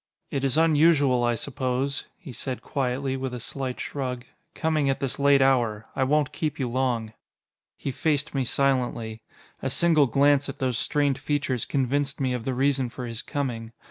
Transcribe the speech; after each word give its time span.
It 0.31 0.43
is 0.43 0.57
unusual, 0.57 1.23
I 1.23 1.35
suppose," 1.35 2.07
he 2.17 2.33
said 2.33 2.63
quietly, 2.63 3.15
with 3.15 3.35
a 3.35 3.39
slight 3.39 3.79
shrug, 3.79 4.25
"coming 4.55 4.89
at 4.89 4.99
this 4.99 5.19
late 5.19 5.43
hour. 5.43 5.85
I 5.95 6.03
won't 6.05 6.31
keep 6.31 6.57
you 6.57 6.67
long." 6.67 7.13
He 7.77 7.91
faced 7.91 8.33
me 8.33 8.43
silently. 8.43 9.21
A 9.61 9.69
single 9.69 10.07
glance 10.07 10.49
at 10.49 10.57
those 10.57 10.79
strained 10.79 11.19
features 11.19 11.65
convinced 11.67 12.19
me 12.19 12.33
of 12.33 12.45
the 12.45 12.55
reason 12.55 12.89
for 12.89 13.05
his 13.05 13.21
coming. 13.21 13.73